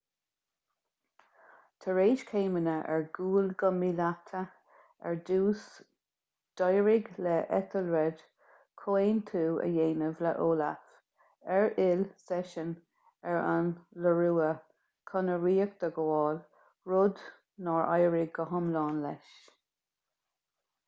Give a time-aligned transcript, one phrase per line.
[1.83, 4.39] tar éis céimeanna ar gcúl go míleata
[5.09, 5.61] ar dtús
[6.61, 8.23] d'éirigh le ethelred
[8.85, 10.89] comhaontú a dhéanamh le olaf
[11.59, 12.73] ar fhill seisean
[13.33, 13.71] ar an
[14.07, 14.49] iorua
[15.11, 16.43] chun a ríocht a ghabháil
[16.93, 17.25] rud
[17.69, 19.35] nár éirigh go hiomlán leis